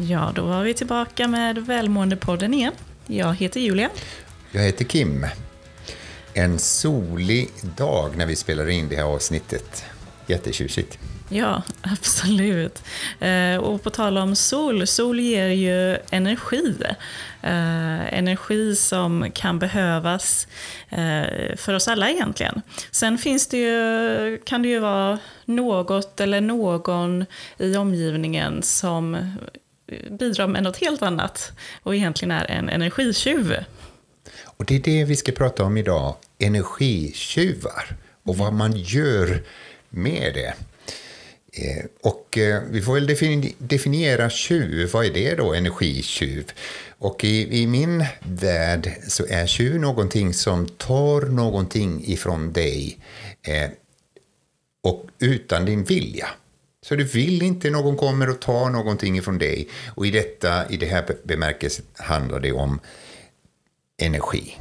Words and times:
Ja, 0.00 0.32
då 0.34 0.42
var 0.42 0.62
vi 0.62 0.74
tillbaka 0.74 1.28
med 1.28 1.58
Välmåendepodden 1.58 2.54
igen. 2.54 2.72
Jag 3.06 3.34
heter 3.34 3.60
Julia. 3.60 3.90
Jag 4.52 4.62
heter 4.62 4.84
Kim. 4.84 5.26
En 6.34 6.58
solig 6.58 7.48
dag 7.76 8.16
när 8.16 8.26
vi 8.26 8.36
spelar 8.36 8.68
in 8.68 8.88
det 8.88 8.96
här 8.96 9.04
avsnittet. 9.04 9.84
Jättetjusigt. 10.26 10.98
Ja, 11.28 11.62
absolut. 11.82 12.82
Eh, 13.20 13.56
och 13.56 13.82
på 13.82 13.90
tal 13.90 14.18
om 14.18 14.36
sol, 14.36 14.86
sol 14.86 15.20
ger 15.20 15.48
ju 15.48 15.98
energi. 16.10 16.76
Eh, 17.42 18.14
energi 18.14 18.76
som 18.76 19.30
kan 19.34 19.58
behövas 19.58 20.48
eh, 20.88 21.56
för 21.56 21.74
oss 21.74 21.88
alla 21.88 22.10
egentligen. 22.10 22.62
Sen 22.90 23.18
finns 23.18 23.48
det 23.48 23.58
ju, 23.58 24.38
kan 24.44 24.62
det 24.62 24.68
ju 24.68 24.78
vara 24.78 25.18
något 25.44 26.20
eller 26.20 26.40
någon 26.40 27.26
i 27.58 27.76
omgivningen 27.76 28.62
som 28.62 29.32
bidrar 30.10 30.46
med 30.46 30.62
något 30.62 30.76
helt 30.76 31.02
annat 31.02 31.52
och 31.82 31.94
egentligen 31.94 32.30
är 32.30 32.50
en 32.50 32.68
energitjuv. 32.68 33.54
Och 34.44 34.64
det 34.64 34.76
är 34.76 34.80
det 34.80 35.04
vi 35.04 35.16
ska 35.16 35.32
prata 35.32 35.64
om 35.64 35.76
idag, 35.76 36.16
energitjuvar 36.38 37.96
och 38.22 38.36
vad 38.36 38.52
man 38.52 38.72
gör 38.76 39.42
med 39.90 40.34
det. 40.34 40.54
Eh, 41.58 41.84
och 42.00 42.38
eh, 42.38 42.62
vi 42.70 42.82
får 42.82 42.94
väl 42.94 43.06
definiera 43.58 44.30
tjuv. 44.30 44.90
Vad 44.92 45.06
är 45.06 45.10
det 45.10 45.34
då, 45.34 45.54
energitjuv? 45.54 46.50
Och 46.98 47.24
i, 47.24 47.62
i 47.62 47.66
min 47.66 48.04
värld 48.20 48.92
så 49.08 49.26
är 49.26 49.46
tjuv 49.46 49.80
någonting 49.80 50.34
som 50.34 50.66
tar 50.68 51.20
någonting 51.20 52.02
ifrån 52.06 52.52
dig 52.52 52.98
eh, 53.42 53.70
och 54.82 55.06
utan 55.18 55.64
din 55.64 55.84
vilja. 55.84 56.28
Så 56.88 56.94
du 56.94 57.04
vill 57.04 57.42
inte 57.42 57.70
någon 57.70 57.96
kommer 57.96 58.30
och 58.30 58.40
tar 58.40 58.70
någonting 58.70 59.18
ifrån 59.18 59.38
dig. 59.38 59.68
Och 59.94 60.06
i 60.06 60.10
detta, 60.10 60.68
i 60.68 60.76
det 60.76 60.86
här 60.86 61.04
bemärkelsen 61.24 61.84
handlar 61.94 62.40
det 62.40 62.52
om 62.52 62.80
energi. 64.02 64.56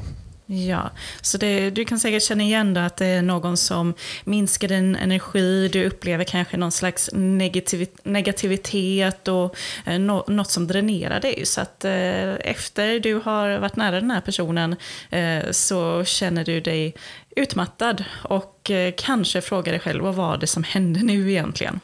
Ja, 0.45 0.91
så 1.21 1.37
det, 1.37 1.69
du 1.69 1.85
kan 1.85 1.99
säkert 1.99 2.23
känna 2.23 2.43
igen 2.43 2.73
då 2.73 2.81
att 2.81 2.97
det 2.97 3.05
är 3.05 3.21
någon 3.21 3.57
som 3.57 3.93
minskar 4.23 4.67
din 4.67 4.95
energi, 4.95 5.67
du 5.67 5.85
upplever 5.85 6.23
kanske 6.23 6.57
någon 6.57 6.71
slags 6.71 7.09
negativ, 7.13 7.87
negativitet 8.03 9.27
och 9.27 9.55
eh, 9.85 9.99
no, 9.99 10.23
något 10.27 10.51
som 10.51 10.67
dränerar 10.67 11.19
dig. 11.19 11.45
Så 11.45 11.61
att 11.61 11.85
eh, 11.85 12.33
efter 12.33 12.99
du 12.99 13.15
har 13.15 13.57
varit 13.57 13.75
nära 13.75 13.99
den 13.99 14.11
här 14.11 14.21
personen 14.21 14.75
eh, 15.09 15.51
så 15.51 16.03
känner 16.05 16.45
du 16.45 16.59
dig 16.59 16.95
utmattad 17.35 18.03
och 18.23 18.71
eh, 18.71 18.93
kanske 18.97 19.41
frågar 19.41 19.71
dig 19.71 19.79
själv 19.79 20.03
vad 20.03 20.15
var 20.15 20.37
det 20.37 20.47
som 20.47 20.63
hände 20.63 20.99
nu 20.99 21.31
egentligen? 21.31 21.79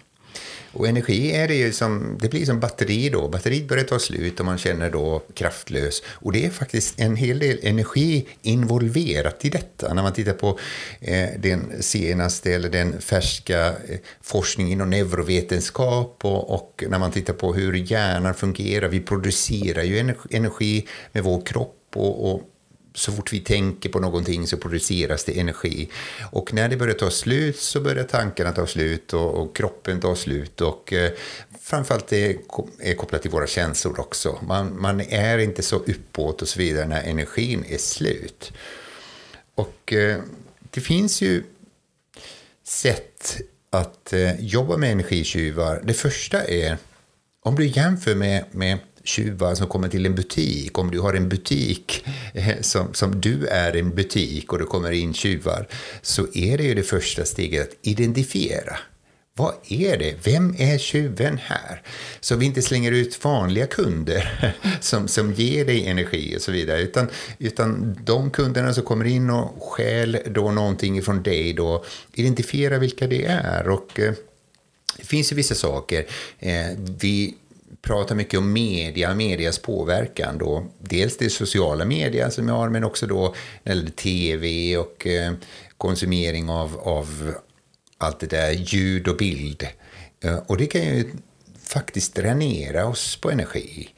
Och 0.73 0.87
energi 0.87 1.31
är 1.31 1.47
det 1.47 1.55
ju 1.55 1.71
som, 1.71 2.17
det 2.21 2.29
blir 2.29 2.45
som 2.45 2.59
batteri 2.59 3.09
då. 3.09 3.27
Batteriet 3.27 3.67
börjar 3.67 3.83
ta 3.83 3.99
slut 3.99 4.39
och 4.39 4.45
man 4.45 4.57
känner 4.57 4.91
då 4.91 5.23
kraftlös. 5.33 6.03
Och 6.07 6.31
det 6.31 6.45
är 6.45 6.49
faktiskt 6.49 6.99
en 6.99 7.15
hel 7.15 7.39
del 7.39 7.59
energi 7.63 8.27
involverat 8.41 9.45
i 9.45 9.49
detta. 9.49 9.93
När 9.93 10.03
man 10.03 10.13
tittar 10.13 10.33
på 10.33 10.59
eh, 10.99 11.29
den 11.39 11.83
senaste 11.83 12.53
eller 12.53 12.69
den 12.69 13.01
färska 13.01 13.67
eh, 13.67 13.99
forskningen 14.21 14.73
inom 14.73 14.89
neurovetenskap 14.89 16.19
och, 16.21 16.53
och, 16.53 16.83
när 16.89 16.99
man 16.99 17.11
tittar 17.11 17.33
på 17.33 17.53
hur 17.53 17.73
hjärnan 17.73 18.33
fungerar. 18.33 18.87
Vi 18.87 18.99
producerar 18.99 19.83
ju 19.83 20.13
energi 20.29 20.87
med 21.11 21.23
vår 21.23 21.45
kropp 21.45 21.77
och, 21.95 22.31
och 22.31 22.41
så 22.93 23.11
fort 23.11 23.33
vi 23.33 23.39
tänker 23.39 23.89
på 23.89 23.99
någonting 23.99 24.47
så 24.47 24.57
produceras 24.57 25.23
det 25.23 25.39
energi. 25.39 25.89
Och 26.31 26.53
när 26.53 26.69
det 26.69 26.77
börjar 26.77 26.93
ta 26.93 27.11
slut 27.11 27.57
så 27.57 27.81
börjar 27.81 28.03
tankarna 28.03 28.51
ta 28.51 28.67
slut 28.67 29.13
och, 29.13 29.33
och 29.33 29.55
kroppen 29.55 29.99
ta 29.99 30.15
slut. 30.15 30.61
Och 30.61 30.93
eh, 30.93 31.11
framförallt 31.61 32.07
det 32.07 32.37
är 32.79 32.95
kopplat 32.95 33.21
till 33.21 33.31
våra 33.31 33.47
känslor 33.47 33.99
också. 33.99 34.39
Man, 34.47 34.81
man 34.81 35.01
är 35.01 35.37
inte 35.37 35.61
så 35.61 35.75
uppåt 35.75 36.41
och 36.41 36.47
så 36.47 36.59
vidare 36.59 36.87
när 36.87 37.03
energin 37.03 37.65
är 37.67 37.77
slut. 37.77 38.51
Och 39.55 39.93
eh, 39.93 40.19
det 40.71 40.81
finns 40.81 41.21
ju 41.21 41.43
sätt 42.63 43.41
att 43.69 44.13
eh, 44.13 44.41
jobba 44.41 44.77
med 44.77 44.91
energitjuvar. 44.91 45.81
Det 45.83 45.93
första 45.93 46.43
är, 46.43 46.77
om 47.41 47.55
du 47.55 47.67
jämför 47.67 48.15
med, 48.15 48.45
med 48.51 48.77
tjuvar 49.03 49.55
som 49.55 49.67
kommer 49.67 49.89
till 49.89 50.05
en 50.05 50.15
butik, 50.15 50.77
om 50.77 50.91
du 50.91 50.99
har 50.99 51.13
en 51.13 51.29
butik 51.29 52.05
eh, 52.33 52.61
som, 52.61 52.93
som 52.93 53.21
du 53.21 53.47
är 53.47 53.75
en 53.75 53.95
butik 53.95 54.53
och 54.53 54.59
det 54.59 54.65
kommer 54.65 54.91
in 54.91 55.13
tjuvar, 55.13 55.67
så 56.01 56.27
är 56.33 56.57
det 56.57 56.63
ju 56.63 56.73
det 56.73 56.83
första 56.83 57.25
steget 57.25 57.69
att 57.69 57.75
identifiera. 57.81 58.77
Vad 59.33 59.53
är 59.67 59.97
det? 59.97 60.15
Vem 60.23 60.55
är 60.57 60.77
tjuven 60.77 61.37
här? 61.37 61.81
Så 62.19 62.35
vi 62.35 62.45
inte 62.45 62.61
slänger 62.61 62.91
ut 62.91 63.23
vanliga 63.23 63.67
kunder 63.67 64.55
som, 64.81 65.07
som 65.07 65.33
ger 65.33 65.65
dig 65.65 65.87
energi 65.87 66.37
och 66.37 66.41
så 66.41 66.51
vidare. 66.51 66.81
Utan, 66.81 67.07
utan 67.39 67.97
de 68.03 68.31
kunderna 68.31 68.73
som 68.73 68.83
kommer 68.83 69.05
in 69.05 69.29
och 69.29 69.63
stjäl 69.63 70.17
då 70.25 70.51
någonting 70.51 71.01
från 71.01 71.23
dig, 71.23 71.53
då, 71.53 71.85
identifiera 72.13 72.77
vilka 72.77 73.07
det 73.07 73.25
är. 73.25 73.67
Och 73.67 73.99
eh, 73.99 74.13
det 74.97 75.05
finns 75.05 75.31
ju 75.31 75.35
vissa 75.35 75.55
saker. 75.55 76.05
Eh, 76.39 76.77
vi 76.99 77.35
pratar 77.81 78.15
mycket 78.15 78.39
om 78.39 78.53
media, 78.53 79.13
medias 79.15 79.59
påverkan. 79.59 80.37
Då. 80.37 80.65
Dels 80.79 81.17
det 81.17 81.29
sociala 81.29 81.85
media 81.85 82.31
som 82.31 82.47
jag 82.47 82.55
har, 82.55 82.69
men 82.69 82.83
också 82.83 83.07
då 83.07 83.35
eller 83.63 83.89
tv 83.89 84.77
och 84.77 85.07
eh, 85.07 85.33
konsumering 85.77 86.49
av, 86.49 86.79
av 86.79 87.33
allt 87.97 88.19
det 88.19 88.27
där, 88.27 88.51
ljud 88.51 89.07
och 89.07 89.17
bild. 89.17 89.67
Eh, 90.23 90.37
och 90.37 90.57
det 90.57 90.65
kan 90.65 90.81
ju 90.81 91.11
faktiskt 91.63 92.15
dränera 92.15 92.87
oss 92.87 93.15
på 93.15 93.31
energi. 93.31 93.89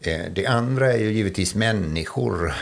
Eh, 0.00 0.20
det 0.34 0.46
andra 0.46 0.92
är 0.92 0.98
ju 0.98 1.12
givetvis 1.12 1.54
människor. 1.54 2.54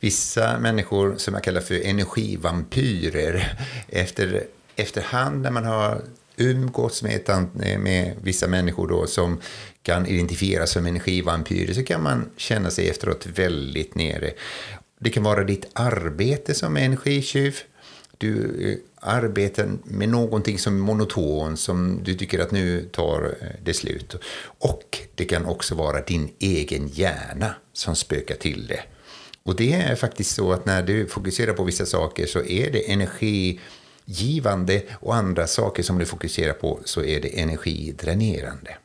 Vissa 0.00 0.58
människor 0.58 1.14
som 1.16 1.34
jag 1.34 1.42
kallar 1.42 1.60
för 1.60 1.86
energivampyrer. 1.86 3.58
Efter, 3.88 4.44
efterhand 4.76 5.42
när 5.42 5.50
man 5.50 5.64
har 5.64 6.02
umgås 6.36 7.02
med, 7.02 7.48
med 7.80 8.16
vissa 8.22 8.48
människor 8.48 8.88
då 8.88 9.06
som 9.06 9.40
kan 9.82 10.06
identifieras 10.06 10.70
som 10.70 10.86
energivampyrer 10.86 11.74
så 11.74 11.84
kan 11.84 12.02
man 12.02 12.30
känna 12.36 12.70
sig 12.70 12.88
efteråt 12.88 13.26
väldigt 13.26 13.94
nere. 13.94 14.32
Det 15.00 15.10
kan 15.10 15.22
vara 15.22 15.44
ditt 15.44 15.66
arbete 15.72 16.54
som 16.54 16.76
energitjuv. 16.76 17.56
Du 18.18 18.60
eh, 18.70 19.08
arbetar 19.10 19.70
med 19.84 20.08
någonting 20.08 20.58
som 20.58 20.76
är 20.76 20.80
monoton, 20.80 21.56
som 21.56 22.00
du 22.04 22.14
tycker 22.14 22.38
att 22.38 22.50
nu 22.50 22.88
tar 22.92 23.36
eh, 23.40 23.48
det 23.64 23.74
slut. 23.74 24.16
Och 24.44 24.98
det 25.14 25.24
kan 25.24 25.46
också 25.46 25.74
vara 25.74 26.00
din 26.00 26.30
egen 26.38 26.88
hjärna 26.88 27.54
som 27.72 27.96
spökar 27.96 28.34
till 28.34 28.66
det. 28.66 28.80
Och 29.42 29.56
det 29.56 29.72
är 29.72 29.94
faktiskt 29.96 30.34
så 30.34 30.52
att 30.52 30.66
när 30.66 30.82
du 30.82 31.06
fokuserar 31.06 31.52
på 31.52 31.64
vissa 31.64 31.86
saker 31.86 32.26
så 32.26 32.44
är 32.44 32.70
det 32.70 32.92
energi 32.92 33.60
energigivande 34.06 34.82
och 35.00 35.14
andra 35.14 35.46
saker 35.46 35.82
som 35.82 35.98
du 35.98 36.06
fokuserar 36.06 36.52
på 36.52 36.80
så 36.84 37.02
är 37.02 37.20
det 37.20 37.40
energidränerande. 37.40 38.76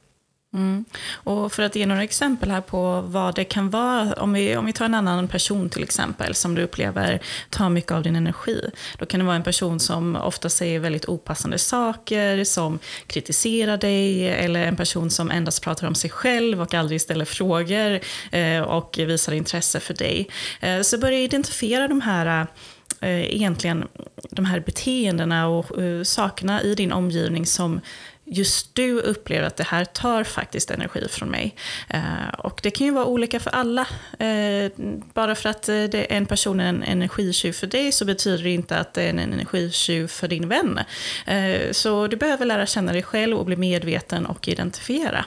Mm. 0.53 0.85
Och 1.13 1.53
för 1.53 1.63
att 1.63 1.75
ge 1.75 1.85
några 1.85 2.03
exempel 2.03 2.51
här 2.51 2.61
på 2.61 3.01
vad 3.01 3.35
det 3.35 3.44
kan 3.44 3.69
vara, 3.69 4.13
om 4.13 4.33
vi, 4.33 4.57
om 4.57 4.66
vi 4.66 4.73
tar 4.73 4.85
en 4.85 4.94
annan 4.94 5.28
person 5.28 5.69
till 5.69 5.83
exempel, 5.83 6.35
som 6.35 6.55
du 6.55 6.61
upplever 6.61 7.19
tar 7.50 7.69
mycket 7.69 7.91
av 7.91 8.03
din 8.03 8.16
energi. 8.16 8.61
Då 8.97 9.05
kan 9.05 9.19
det 9.19 9.25
vara 9.25 9.35
en 9.35 9.44
person 9.44 9.79
som 9.79 10.16
ofta 10.16 10.50
säger 10.50 10.79
väldigt 10.79 11.05
opassande 11.05 11.57
saker, 11.57 12.44
som 12.44 12.79
kritiserar 13.07 13.78
dig, 13.78 14.28
eller 14.28 14.66
en 14.66 14.75
person 14.75 15.09
som 15.09 15.31
endast 15.31 15.63
pratar 15.63 15.88
om 15.88 15.95
sig 15.95 16.09
själv 16.09 16.61
och 16.61 16.73
aldrig 16.73 17.01
ställer 17.01 17.25
frågor 17.25 17.99
eh, 18.31 18.61
och 18.61 18.95
visar 18.97 19.34
intresse 19.34 19.79
för 19.79 19.94
dig. 19.94 20.29
Eh, 20.59 20.81
så 20.81 20.97
börja 20.97 21.19
identifiera 21.19 21.88
de 21.88 22.01
här 22.01 22.41
eh, 22.41 22.47
Eh, 23.02 23.35
egentligen 23.35 23.88
de 24.29 24.46
här 24.46 24.59
beteendena 24.59 25.47
och 25.47 25.82
eh, 25.82 26.03
sakerna 26.03 26.61
i 26.61 26.76
din 26.76 26.91
omgivning 26.91 27.46
som 27.46 27.82
just 28.26 28.76
du 28.76 28.99
upplever 28.99 29.47
att 29.47 29.55
det 29.55 29.64
här 29.64 29.85
tar 29.85 30.23
faktiskt 30.23 30.72
energi 30.72 31.08
från 31.09 31.29
mig. 31.29 31.55
Eh, 31.90 32.29
och 32.38 32.59
det 32.64 32.72
kan 32.72 32.88
ju 32.88 32.94
vara 32.94 33.05
olika 33.05 33.40
för 33.40 33.49
alla. 33.49 33.88
Bara 35.14 35.35
för 35.35 35.49
att 35.49 35.70
en 35.70 36.26
person 36.26 36.59
är 36.59 36.70
en 36.70 36.84
energitjuv 36.84 37.53
för 37.53 37.67
dig 37.67 37.91
så 37.91 38.05
betyder 38.05 38.44
det 38.44 38.49
inte 38.49 38.78
att 38.78 38.94
det 38.94 39.03
är 39.03 39.09
en 39.09 39.20
energitjuv 39.20 40.08
för 40.08 40.28
din 40.28 40.50
vän. 40.50 40.79
Så 41.72 42.08
du 42.08 42.17
behöver 42.17 42.46
lära 42.46 42.66
känna 42.66 42.93
dig 42.93 43.03
själv 43.03 43.38
och 43.38 43.46
bli 43.46 43.55
medveten 43.55 44.26
och 44.26 44.47
identifiera. 44.47 45.26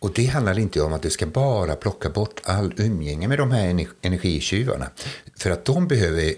Och 0.00 0.12
det 0.14 0.26
handlar 0.26 0.58
inte 0.58 0.82
om 0.82 0.92
att 0.92 1.02
du 1.02 1.10
ska 1.10 1.26
bara 1.26 1.76
plocka 1.76 2.10
bort 2.10 2.40
all 2.44 2.74
umgänge 2.76 3.28
med 3.28 3.38
de 3.38 3.50
här 3.50 3.86
energitjuvarna. 4.02 4.90
För 5.36 5.50
att 5.50 5.64
de 5.64 5.88
behöver 5.88 6.34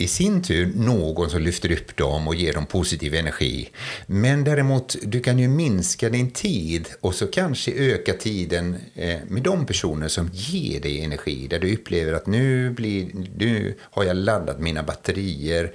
i 0.00 0.08
sin 0.08 0.42
tur 0.42 0.72
någon 0.76 1.30
som 1.30 1.42
lyfter 1.42 1.72
upp 1.72 1.96
dem 1.96 2.28
och 2.28 2.34
ger 2.34 2.52
dem 2.52 2.66
positiv 2.66 3.14
energi. 3.14 3.70
Men 4.06 4.44
däremot, 4.44 4.96
du 5.02 5.20
kan 5.20 5.38
ju 5.38 5.48
minska 5.48 6.08
din 6.08 6.30
tid 6.30 6.88
och 7.00 7.14
så 7.14 7.26
kanske 7.26 7.72
öka 7.72 8.12
tiden 8.12 8.76
eh, 8.94 9.18
med 9.28 9.42
de 9.42 9.66
personer 9.66 10.08
som 10.08 10.30
ger 10.32 10.80
dig 10.80 11.04
energi. 11.04 11.46
Där 11.46 11.58
du 11.58 11.74
upplever 11.74 12.12
att 12.12 12.26
nu, 12.26 12.70
blir, 12.70 13.10
nu 13.36 13.74
har 13.80 14.04
jag 14.04 14.16
laddat 14.16 14.60
mina 14.60 14.82
batterier 14.82 15.72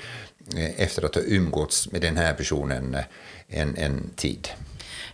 eh, 0.55 0.81
efter 0.81 1.05
att 1.05 1.15
ha 1.15 1.21
umgåtts 1.21 1.91
med 1.91 2.01
den 2.01 2.17
här 2.17 2.33
personen 2.33 2.97
en, 3.47 3.77
en 3.77 4.09
tid. 4.15 4.49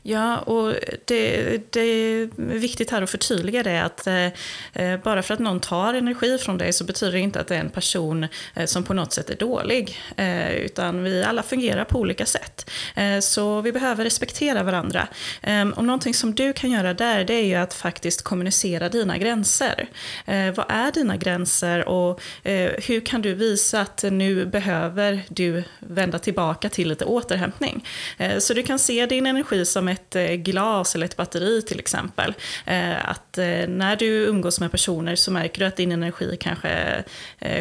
Ja, 0.02 0.38
och 0.38 0.74
det, 1.06 1.74
det, 1.74 1.82
är 1.82 2.30
viktigt 2.36 2.92
här 2.92 3.02
att 3.02 3.10
förtydliga 3.10 3.64
det 3.64 3.84
att 3.84 4.08
eh, 4.08 4.26
eh, 4.74 5.00
bara 5.04 5.24
för 5.24 5.34
att 5.34 5.40
någon 5.40 5.60
tar 5.60 5.94
energi 5.94 6.38
från 6.38 6.58
dig 6.58 6.74
så 6.74 6.84
betyder 6.84 7.12
det 7.12 7.20
inte 7.20 7.40
att 7.40 7.48
det 7.48 7.56
är 7.56 7.60
en 7.60 7.70
person 7.70 8.28
eh, 8.56 8.66
som 8.66 8.84
på 8.84 8.94
något 8.94 9.14
sätt 9.14 9.30
är 9.30 9.36
dålig. 9.36 10.00
Eh, 10.16 10.52
utan 10.52 11.04
vi 11.04 11.24
alla 11.24 11.44
fungerar 11.44 11.84
på 11.84 12.00
olika 12.00 12.26
sätt. 12.26 12.70
Eh, 12.96 13.20
så 13.20 13.62
vi 13.62 13.72
behöver 13.72 14.04
respektera 14.04 14.64
varandra. 14.64 15.08
Eh, 15.42 15.70
och 15.70 15.86
någonting 15.86 16.14
som 16.14 16.36
du 16.36 16.54
kan 16.54 16.72
göra 16.72 16.94
där 16.94 17.24
det 17.24 17.34
är 17.34 17.46
ju 17.46 17.56
att 17.56 17.74
faktiskt 17.74 18.22
kommunicera 18.22 18.90
dina 18.90 19.18
gränser. 19.18 19.90
Eh, 20.26 20.52
vad 20.52 20.66
är 20.70 20.92
dina 20.92 21.18
gränser 21.18 21.90
och 21.90 22.22
eh, 22.44 22.72
hur 22.88 23.00
kan 23.00 23.22
du 23.22 23.34
visa 23.34 23.82
att 23.82 24.04
nu 24.12 24.46
behöver 24.46 25.24
du 25.30 25.64
vända 25.80 26.20
tillbaka 26.20 26.70
till 26.70 26.90
lite 26.90 27.06
återhämtning? 27.06 27.86
Eh, 28.18 28.38
så 28.38 28.54
du 28.54 28.64
kan 28.64 28.80
se 28.80 29.06
din 29.06 29.26
energi 29.26 29.66
som 29.66 29.89
ett 29.92 30.16
eh, 30.16 30.34
glas 30.34 30.96
eller 30.96 31.06
ett 31.06 31.18
batteri 31.18 31.62
till 31.62 31.80
exempel. 31.80 32.34
Eh, 32.66 33.10
att 33.10 33.38
eh, 33.38 33.68
när 33.68 33.96
du 33.96 34.06
umgås 34.06 34.60
med 34.60 34.72
personer 34.72 35.16
så 35.16 35.32
märker 35.32 35.60
du 35.60 35.66
att 35.66 35.78
din 35.78 35.92
energi 35.92 36.38
kanske 36.40 37.04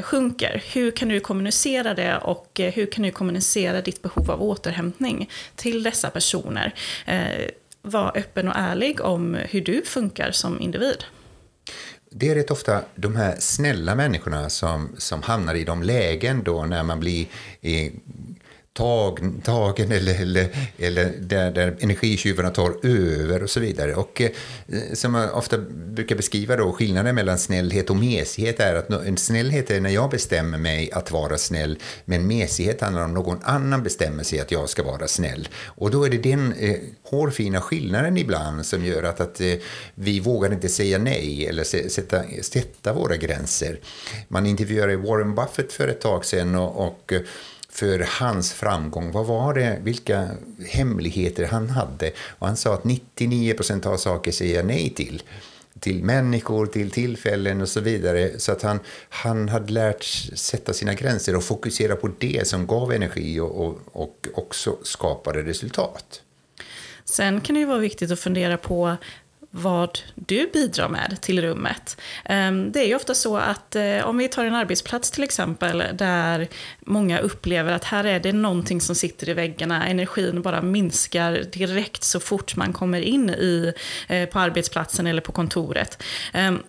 sjunker. 0.02 0.62
Hur 0.72 0.90
kan 0.90 1.08
du 1.08 1.20
kommunicera 1.20 1.94
det 1.94 2.16
och 2.16 2.60
hur 2.74 2.86
kan 2.86 3.04
du 3.04 3.10
kommunicera 3.10 3.80
ditt 3.80 4.02
behov 4.02 4.30
av 4.30 4.42
återhämtning 4.42 5.30
till 5.56 5.82
dessa 5.82 6.10
personer? 6.10 6.74
Var 7.82 8.16
öppen 8.16 8.48
och 8.48 8.54
ärlig 8.56 9.00
om 9.00 9.34
hur 9.34 9.60
du 9.60 9.82
funkar 9.84 10.30
som 10.32 10.60
individ. 10.60 11.04
Det 12.10 12.28
är 12.28 12.34
rätt 12.34 12.50
ofta 12.50 12.82
de 12.94 13.16
här 13.16 13.36
snälla 13.38 13.94
människorna 13.94 14.50
som, 14.50 14.88
som 14.98 15.22
hamnar 15.22 15.54
i 15.54 15.64
de 15.64 15.82
lägen 15.82 16.42
då 16.44 16.64
när 16.64 16.82
man 16.82 17.00
blir 17.00 17.26
tag, 18.78 19.20
tagen 19.44 19.92
eller, 19.92 20.20
eller, 20.22 20.48
eller 20.78 21.12
där, 21.20 21.50
där 21.50 21.76
energitjuvarna 21.80 22.50
tar 22.50 22.86
över 22.86 23.42
och 23.42 23.50
så 23.50 23.60
vidare. 23.60 23.94
Och 23.94 24.20
eh, 24.20 24.30
som 24.92 25.14
jag 25.14 25.36
ofta 25.36 25.58
brukar 25.74 26.16
beskriva 26.16 26.56
då, 26.56 26.72
skillnaden 26.72 27.14
mellan 27.14 27.38
snällhet 27.38 27.90
och 27.90 27.96
mesighet 27.96 28.60
är 28.60 28.74
att 28.74 28.90
en 28.90 29.16
snällhet 29.16 29.70
är 29.70 29.80
när 29.80 29.90
jag 29.90 30.10
bestämmer 30.10 30.58
mig 30.58 30.92
att 30.92 31.10
vara 31.10 31.38
snäll, 31.38 31.78
men 32.04 32.26
mesighet 32.26 32.80
handlar 32.80 33.04
om 33.04 33.14
någon 33.14 33.38
annan 33.42 33.82
bestämmer 33.82 34.22
sig 34.22 34.40
att 34.40 34.52
jag 34.52 34.68
ska 34.68 34.82
vara 34.82 35.08
snäll. 35.08 35.48
Och 35.64 35.90
då 35.90 36.04
är 36.04 36.10
det 36.10 36.18
den 36.18 36.52
eh, 36.52 36.76
hårfina 37.10 37.60
skillnaden 37.60 38.16
ibland 38.16 38.66
som 38.66 38.84
gör 38.84 39.02
att, 39.02 39.20
att 39.20 39.40
eh, 39.40 39.54
vi 39.94 40.20
vågar 40.20 40.52
inte 40.52 40.68
säga 40.68 40.98
nej 40.98 41.46
eller 41.46 41.64
sätta, 41.88 42.22
sätta 42.42 42.92
våra 42.92 43.16
gränser. 43.16 43.80
Man 44.28 44.46
intervjuade 44.46 44.96
Warren 44.96 45.34
Buffett 45.34 45.72
för 45.72 45.88
ett 45.88 46.00
tag 46.00 46.24
sedan 46.24 46.54
och, 46.54 46.86
och 46.86 47.12
eh, 47.12 47.20
för 47.72 48.06
hans 48.08 48.52
framgång. 48.52 49.12
Vad 49.12 49.26
var 49.26 49.54
det? 49.54 49.78
Vilka 49.82 50.28
hemligheter 50.68 51.44
han 51.46 51.70
hade? 51.70 52.10
Och 52.28 52.46
han 52.46 52.56
sa 52.56 52.74
att 52.74 52.84
99 52.84 53.54
procent 53.54 53.86
av 53.86 53.96
saker 53.96 54.32
säger 54.32 54.56
jag 54.56 54.66
nej 54.66 54.90
till 54.90 55.22
till 55.80 56.04
människor, 56.04 56.66
till 56.66 56.90
tillfällen 56.90 57.60
och 57.60 57.68
så 57.68 57.80
vidare. 57.80 58.38
Så 58.38 58.52
att 58.52 58.62
han, 58.62 58.80
han 59.08 59.48
hade 59.48 59.72
lärt 59.72 60.04
sätta 60.34 60.72
sina 60.72 60.94
gränser 60.94 61.36
och 61.36 61.44
fokusera 61.44 61.96
på 61.96 62.10
det 62.18 62.48
som 62.48 62.66
gav 62.66 62.92
energi 62.92 63.40
och, 63.40 63.60
och, 63.60 63.78
och 63.92 64.26
också 64.34 64.76
skapade 64.82 65.42
resultat. 65.42 66.22
Sen 67.04 67.40
kan 67.40 67.54
det 67.54 67.60
ju 67.60 67.66
vara 67.66 67.78
viktigt 67.78 68.10
att 68.10 68.20
fundera 68.20 68.56
på 68.56 68.96
vad 69.50 69.98
du 70.14 70.50
bidrar 70.52 70.88
med 70.88 71.18
till 71.20 71.42
rummet. 71.42 72.00
Ehm, 72.24 72.72
det 72.72 72.80
är 72.80 72.86
ju 72.86 72.94
ofta 72.94 73.14
så 73.14 73.36
att 73.36 73.76
eh, 73.76 74.00
om 74.04 74.18
vi 74.18 74.28
tar 74.28 74.44
en 74.44 74.54
arbetsplats 74.54 75.10
till 75.10 75.24
exempel 75.24 75.84
där 75.92 76.48
många 76.80 77.18
upplever 77.18 77.72
att 77.72 77.84
här 77.84 78.04
är 78.04 78.20
det 78.20 78.32
någonting 78.32 78.80
som 78.80 78.94
sitter 78.94 79.28
i 79.28 79.34
väggarna, 79.34 79.86
energin 79.86 80.42
bara 80.42 80.62
minskar 80.62 81.32
direkt 81.32 82.04
så 82.04 82.20
fort 82.20 82.56
man 82.56 82.72
kommer 82.72 83.00
in 83.00 83.30
i, 83.30 83.72
eh, 84.08 84.28
på 84.28 84.38
arbetsplatsen 84.38 85.06
eller 85.06 85.22
på 85.22 85.32
kontoret. 85.32 86.02
Ehm, 86.32 86.62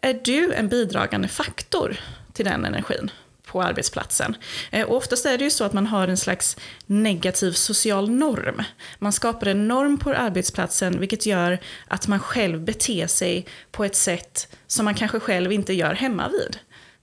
är 0.00 0.20
du 0.24 0.52
en 0.52 0.68
bidragande 0.68 1.28
faktor 1.28 1.96
till 2.32 2.44
den 2.44 2.64
energin? 2.64 3.10
På 3.48 3.62
arbetsplatsen. 3.62 4.36
Eh, 4.70 4.86
och 4.86 4.96
oftast 4.96 5.26
är 5.26 5.38
det 5.38 5.44
ju 5.44 5.50
så 5.50 5.64
att 5.64 5.72
man 5.72 5.86
har 5.86 6.08
en 6.08 6.16
slags 6.16 6.56
negativ 6.86 7.52
social 7.52 8.10
norm. 8.10 8.62
Man 8.98 9.12
skapar 9.12 9.46
en 9.46 9.68
norm 9.68 9.98
på 9.98 10.14
arbetsplatsen 10.14 11.00
vilket 11.00 11.26
gör 11.26 11.58
att 11.88 12.08
man 12.08 12.20
själv 12.20 12.60
beter 12.60 13.06
sig 13.06 13.46
på 13.70 13.84
ett 13.84 13.96
sätt 13.96 14.56
som 14.66 14.84
man 14.84 14.94
kanske 14.94 15.20
själv 15.20 15.52
inte 15.52 15.72
gör 15.72 15.94
hemma 15.94 16.28
vid. 16.28 16.58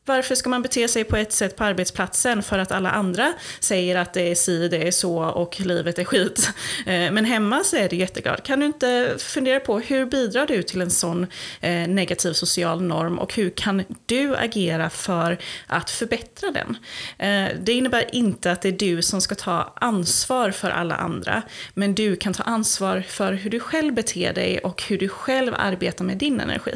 Varför 0.05 0.35
ska 0.35 0.49
man 0.49 0.61
bete 0.61 0.87
sig 0.87 1.03
på 1.03 1.17
ett 1.17 1.33
sätt 1.33 1.55
på 1.55 1.63
arbetsplatsen 1.63 2.43
för 2.43 2.59
att 2.59 2.71
alla 2.71 2.91
andra 2.91 3.33
säger 3.59 3.95
att 3.95 4.13
det 4.13 4.31
är 4.31 4.35
si, 4.35 4.67
det 4.67 4.87
är 4.87 4.91
så 4.91 5.17
och 5.17 5.61
livet 5.61 5.99
är 5.99 6.03
skit. 6.03 6.49
Eh, 6.85 7.11
men 7.11 7.25
hemma 7.25 7.63
så 7.63 7.75
är 7.75 7.89
det 7.89 7.95
jätteglad. 7.95 8.43
Kan 8.43 8.59
du 8.59 8.65
inte 8.65 9.15
fundera 9.19 9.59
på 9.59 9.79
hur 9.79 10.05
bidrar 10.05 10.47
du 10.47 10.63
till 10.63 10.81
en 10.81 10.91
sån 10.91 11.27
eh, 11.61 11.87
negativ 11.87 12.33
social 12.33 12.81
norm 12.81 13.19
och 13.19 13.33
hur 13.33 13.49
kan 13.49 13.83
du 14.05 14.35
agera 14.35 14.89
för 14.89 15.37
att 15.67 15.89
förbättra 15.89 16.51
den? 16.51 16.77
Eh, 17.17 17.55
det 17.59 17.73
innebär 17.73 18.15
inte 18.15 18.51
att 18.51 18.61
det 18.61 18.69
är 18.69 18.71
du 18.71 19.01
som 19.01 19.21
ska 19.21 19.35
ta 19.35 19.73
ansvar 19.75 20.51
för 20.51 20.69
alla 20.69 20.95
andra, 20.95 21.41
men 21.73 21.95
du 21.95 22.15
kan 22.15 22.33
ta 22.33 22.43
ansvar 22.43 23.03
för 23.07 23.33
hur 23.33 23.49
du 23.49 23.59
själv 23.59 23.93
beter 23.93 24.33
dig 24.33 24.59
och 24.59 24.83
hur 24.83 24.97
du 24.97 25.09
själv 25.09 25.53
arbetar 25.57 26.05
med 26.05 26.17
din 26.17 26.39
energi. 26.39 26.75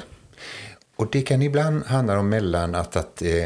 Och 1.00 1.08
det 1.12 1.22
kan 1.22 1.42
ibland 1.42 1.86
handla 1.86 2.20
om 2.20 2.30
mellan 2.30 2.76
att, 2.76 2.96
att 2.96 3.22
eh, 3.22 3.46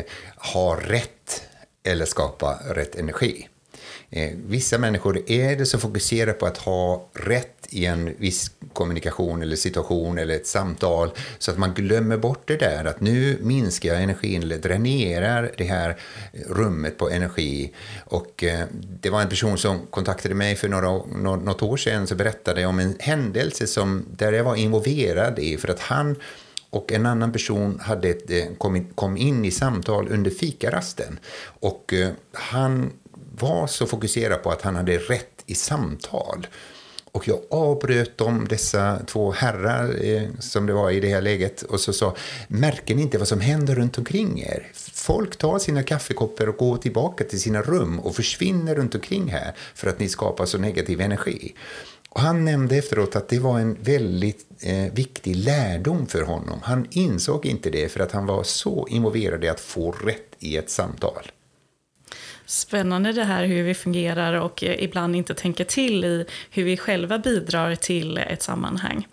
ha 0.53 0.79
rätt 0.81 1.43
eller 1.83 2.05
skapa 2.05 2.59
rätt 2.69 2.95
energi. 2.95 3.47
Eh, 4.09 4.31
vissa 4.47 4.77
människor 4.77 5.31
är 5.31 5.55
det 5.55 5.65
som 5.65 5.79
fokuserar 5.79 6.33
på 6.33 6.45
att 6.45 6.57
ha 6.57 7.09
rätt 7.13 7.67
i 7.69 7.85
en 7.85 8.15
viss 8.17 8.51
kommunikation 8.73 9.41
eller 9.41 9.55
situation 9.55 10.17
eller 10.17 10.35
ett 10.35 10.47
samtal 10.47 11.11
så 11.37 11.51
att 11.51 11.57
man 11.57 11.73
glömmer 11.73 12.17
bort 12.17 12.47
det 12.47 12.57
där 12.57 12.85
att 12.85 13.01
nu 13.01 13.37
minskar 13.41 13.89
jag 13.89 14.03
energin 14.03 14.43
eller 14.43 14.57
dränerar 14.57 15.51
det 15.57 15.63
här 15.63 15.97
rummet 16.49 16.97
på 16.97 17.09
energi. 17.09 17.73
Och 18.05 18.43
eh, 18.43 18.65
det 19.01 19.09
var 19.09 19.21
en 19.21 19.29
person 19.29 19.57
som 19.57 19.79
kontaktade 19.89 20.35
mig 20.35 20.55
för 20.55 20.67
några, 20.67 20.89
något 21.35 21.61
år 21.61 21.77
sedan 21.77 22.07
som 22.07 22.17
berättade 22.17 22.65
om 22.65 22.79
en 22.79 22.95
händelse 22.99 23.67
som, 23.67 24.05
där 24.09 24.31
jag 24.31 24.43
var 24.43 24.55
involverad 24.55 25.39
i 25.39 25.57
för 25.57 25.67
att 25.67 25.79
han 25.79 26.15
och 26.73 26.91
en 26.91 27.05
annan 27.05 27.31
person 27.31 27.79
hade 27.81 28.09
ett, 28.09 28.31
eh, 28.31 28.45
kom, 28.95 29.17
in 29.17 29.45
i 29.45 29.51
samtal 29.51 30.07
under 30.11 30.31
fikarasten. 30.31 31.19
Och 31.43 31.93
eh, 31.93 32.11
han 32.31 32.91
var 33.39 33.67
så 33.67 33.85
fokuserad 33.85 34.43
på 34.43 34.51
att 34.51 34.61
han 34.61 34.75
hade 34.75 34.97
rätt 34.97 35.43
i 35.45 35.55
samtal. 35.55 36.47
Och 37.11 37.27
jag 37.27 37.39
avbröt 37.49 38.17
dem, 38.17 38.47
dessa 38.49 38.99
två 39.05 39.31
herrar 39.31 40.05
eh, 40.05 40.29
som 40.39 40.65
det 40.65 40.73
var 40.73 40.91
i 40.91 40.99
det 40.99 41.07
här 41.07 41.21
läget 41.21 41.61
och 41.61 41.79
så 41.79 41.93
sa, 41.93 42.15
märker 42.47 42.95
ni 42.95 43.01
inte 43.01 43.17
vad 43.17 43.27
som 43.27 43.41
händer 43.41 43.75
runt 43.75 43.97
omkring 43.97 44.41
er? 44.41 44.71
Folk 44.93 45.35
tar 45.35 45.59
sina 45.59 45.83
kaffekoppar 45.83 46.49
och 46.49 46.57
går 46.57 46.77
tillbaka 46.77 47.23
till 47.23 47.41
sina 47.41 47.61
rum 47.61 47.99
och 47.99 48.15
försvinner 48.15 48.75
runt 48.75 48.95
omkring 48.95 49.27
här 49.27 49.53
för 49.75 49.89
att 49.89 49.99
ni 49.99 50.09
skapar 50.09 50.45
så 50.45 50.57
negativ 50.57 51.01
energi. 51.01 51.55
Och 52.13 52.21
han 52.21 52.45
nämnde 52.45 52.77
efteråt 52.77 53.15
att 53.15 53.29
det 53.29 53.39
var 53.39 53.59
en 53.59 53.77
väldigt 53.81 54.45
eh, 54.61 54.93
viktig 54.93 55.35
lärdom 55.35 56.07
för 56.07 56.21
honom. 56.21 56.59
Han 56.63 56.87
insåg 56.91 57.45
inte 57.45 57.69
det 57.69 57.91
för 57.91 57.99
att 57.99 58.11
han 58.11 58.25
var 58.25 58.43
så 58.43 58.87
involverad 58.89 59.43
i 59.43 59.47
att 59.49 59.59
få 59.59 59.91
rätt 59.91 60.35
i 60.39 60.57
ett 60.57 60.69
samtal. 60.69 61.31
Spännande 62.45 63.11
det 63.11 63.23
här 63.23 63.45
hur 63.45 63.63
vi 63.63 63.73
fungerar 63.73 64.33
och 64.33 64.63
eh, 64.63 64.83
ibland 64.83 65.15
inte 65.15 65.33
tänker 65.33 65.63
till 65.63 66.05
i 66.05 66.25
hur 66.49 66.63
vi 66.63 66.77
själva 66.77 67.19
bidrar 67.19 67.75
till 67.75 68.17
ett 68.17 68.41
sammanhang. 68.41 69.07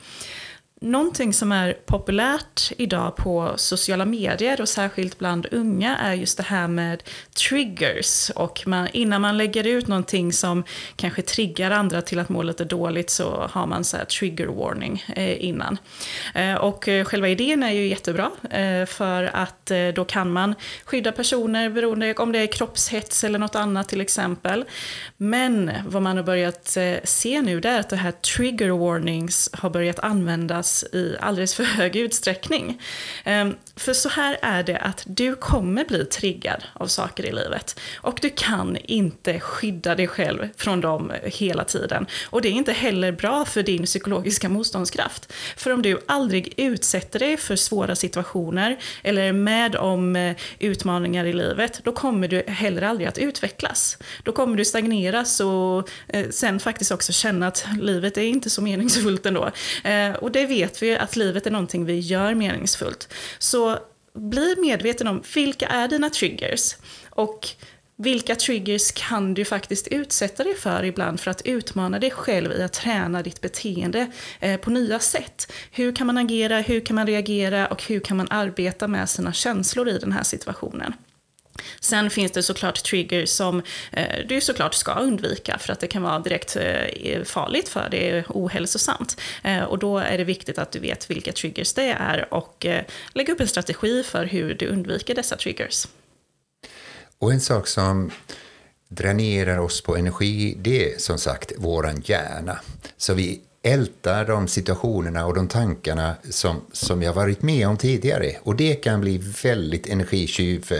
Någonting 0.83 1.33
som 1.33 1.53
är 1.53 1.73
populärt 1.73 2.73
idag 2.77 3.17
på 3.17 3.53
sociala 3.57 4.05
medier 4.05 4.61
och 4.61 4.69
särskilt 4.69 5.19
bland 5.19 5.47
unga 5.51 5.97
är 5.97 6.15
just 6.15 6.37
det 6.37 6.43
här 6.43 6.69
med 6.69 7.03
triggers. 7.49 8.31
Och 8.31 8.63
man, 8.67 8.89
innan 8.93 9.21
man 9.21 9.37
lägger 9.37 9.67
ut 9.67 9.89
någonting 9.89 10.33
som 10.33 10.65
kanske 10.97 11.23
triggar 11.23 11.71
andra 11.71 12.03
till 12.03 12.19
att 12.19 12.29
må 12.29 12.43
lite 12.43 12.65
dåligt 12.65 13.11
så 13.11 13.49
har 13.51 13.67
man 13.67 13.85
så 13.85 13.97
trigger 14.19 14.47
warning 14.47 15.05
eh, 15.17 15.45
innan. 15.45 15.79
Eh, 16.35 16.55
och 16.55 16.89
eh, 16.89 17.05
själva 17.05 17.29
idén 17.29 17.63
är 17.63 17.71
ju 17.71 17.87
jättebra 17.87 18.31
eh, 18.51 18.87
för 18.87 19.25
att 19.37 19.71
eh, 19.71 19.89
då 19.89 20.05
kan 20.05 20.33
man 20.33 20.55
skydda 20.85 21.13
personer 21.13 21.71
beroende 21.71 22.15
om 22.15 22.33
det 22.33 22.39
är 22.39 22.47
kroppshets 22.47 23.25
eller 23.25 23.39
något 23.39 23.55
annat 23.55 23.89
till 23.89 24.01
exempel. 24.01 24.65
Men 25.17 25.71
vad 25.87 26.03
man 26.03 26.17
har 26.17 26.25
börjat 26.25 26.77
eh, 26.77 26.97
se 27.05 27.43
nu 27.43 27.61
det 27.61 27.69
är 27.69 27.81
att 27.81 27.91
det 27.91 27.97
här 27.97 28.13
trigger 28.13 28.71
warnings 28.71 29.51
har 29.53 29.71
börjat 29.71 29.99
användas 29.99 30.70
utvecklas 30.71 30.85
i 30.93 31.17
alldeles 31.21 31.55
för 31.55 31.65
hög 31.65 31.97
utsträckning. 31.97 32.81
Ehm, 33.25 33.57
för 33.77 33.93
så 33.93 34.09
här 34.09 34.39
är 34.43 34.63
det 34.63 34.79
att 34.79 35.05
du 35.07 35.35
kommer 35.35 35.85
bli 35.85 36.05
triggad 36.05 36.65
av 36.75 36.87
saker 36.87 37.27
i 37.27 37.33
livet. 37.33 37.81
Och 38.03 38.19
du 38.23 38.31
kan 38.31 38.77
inte 38.77 39.41
skydda 39.41 39.95
dig 39.95 40.07
själv 40.07 40.49
från 40.57 40.81
dem 40.81 41.13
hela 41.25 41.65
tiden. 41.65 42.07
Och 42.31 42.43
det 42.43 42.49
är 42.49 42.53
inte 42.53 42.73
heller 42.73 43.13
bra 43.13 43.45
för 43.45 43.63
din 43.63 43.85
psykologiska 43.85 44.49
motståndskraft. 44.49 45.33
För 45.57 45.73
om 45.73 45.83
du 45.83 45.99
aldrig 46.07 46.55
utsätter 46.57 47.19
dig 47.19 47.37
för 47.37 47.57
svåra 47.57 47.97
situationer 47.97 48.77
eller 49.03 49.23
är 49.23 49.33
med 49.33 49.77
om 49.77 50.17
eh, 50.17 50.37
utmaningar 50.59 51.25
i 51.25 51.33
livet, 51.33 51.81
då 51.85 51.93
kommer 51.93 52.29
du 52.29 52.43
heller 52.47 52.83
aldrig 52.83 53.09
att 53.09 53.19
utvecklas. 53.19 53.99
Då 54.25 54.33
kommer 54.33 54.57
du 54.57 54.65
stagneras 54.65 55.41
och 55.41 55.89
eh, 56.09 56.29
sen 56.31 56.61
faktiskt 56.61 56.91
också 56.91 57.13
känna 57.13 57.47
att 57.47 57.67
livet 57.81 58.17
är 58.17 58.23
inte 58.23 58.51
så 58.51 58.63
meningsfullt 58.63 59.27
ändå. 59.27 59.51
Eh, 59.85 60.13
och 60.21 60.33
det 60.33 60.47
vet 60.47 60.60
vi 60.81 60.97
att 60.97 61.17
livet 61.17 61.47
är 61.47 61.51
någonting 61.51 61.85
vi 61.85 61.99
gör 61.99 62.35
meningsfullt. 62.35 63.09
Så 63.39 63.79
bli 64.15 64.55
medveten 64.59 65.07
om 65.07 65.23
vilka 65.35 65.67
är 65.67 65.89
dina 65.89 66.11
triggers 66.11 66.77
och 67.11 67.49
vilka 67.97 68.35
triggers 68.35 68.93
kan 68.93 69.35
du 69.35 69.45
faktiskt 69.45 69.89
utsätta 69.89 70.45
dig 70.45 70.55
för 70.55 70.85
ibland 70.85 71.21
för 71.21 71.31
att 71.31 71.43
utmana 71.43 71.99
dig 71.99 72.11
själv 72.11 72.53
i 72.53 72.63
att 72.63 72.73
träna 72.73 73.23
ditt 73.23 73.41
beteende 73.41 74.11
eh, 74.41 74.61
på 74.61 74.71
nya 74.71 74.99
sätt? 74.99 75.53
Hur 75.71 75.97
kan 75.97 76.07
man 76.07 76.19
agera, 76.19 76.61
hur 76.61 76.81
kan 76.81 76.97
man 76.97 77.07
reagera 77.07 77.67
och 77.67 77.83
hur 77.83 78.01
kan 78.01 78.17
man 78.17 78.27
arbeta 78.31 78.89
med 78.89 79.09
sina 79.09 79.33
känslor 79.33 79.89
i 79.89 79.99
den 79.99 80.13
här 80.13 80.23
situationen? 80.23 80.93
Sen 81.81 82.11
finns 82.11 82.33
det 82.33 82.43
såklart 82.43 82.85
triggers 82.85 83.29
som 83.29 83.63
eh, 83.93 84.27
du 84.29 84.41
såklart 84.41 84.75
ska 84.75 84.95
undvika 84.95 85.59
för 85.59 85.73
att 85.73 85.81
det 85.81 85.87
kan 85.87 86.03
vara 86.03 86.19
direkt 86.19 86.57
eh, 86.57 87.23
farligt 87.25 87.69
för 87.69 87.89
dig, 87.91 88.25
ohälsosamt. 88.29 89.21
Eh, 89.45 89.63
och 89.63 89.79
då 89.79 89.99
är 89.99 90.19
det 90.19 90.25
viktigt 90.25 90.59
att 90.59 90.73
du 90.73 90.79
vet 90.79 91.11
vilka 91.11 91.33
triggers 91.33 91.73
det 91.73 91.97
är 91.99 92.35
och 92.35 92.67
eh, 92.67 92.85
lägga 93.13 93.33
upp 93.33 93.41
en 93.41 93.49
strategi 93.49 94.03
för 94.03 94.25
hur 94.25 94.55
du 94.55 94.67
undviker 94.67 95.15
dessa 95.15 95.37
triggers. 95.37 95.87
Och 97.19 97.33
en 97.33 97.41
sak 97.41 97.67
som 97.67 98.11
dränerar 98.89 99.59
oss 99.59 99.81
på 99.81 99.97
energi, 99.97 100.55
det 100.59 100.93
är 100.93 100.99
som 100.99 101.19
sagt 101.19 101.53
våran 101.59 102.03
hjärna. 102.05 102.61
Så 102.97 103.15
vi 103.15 103.41
ältar 103.63 104.25
de 104.25 104.49
situationerna 104.49 105.27
och 105.27 105.35
de 105.35 105.49
tankarna 105.49 106.15
som, 106.31 106.61
som 106.73 107.03
jag 107.03 107.13
varit 107.13 107.43
med 107.43 107.69
om 107.69 107.77
tidigare. 107.77 108.37
Och 108.43 108.57
det 108.57 108.75
kan 108.75 109.01
bli 109.01 109.19
väldigt 109.43 109.87
energitjuv, 109.87 110.73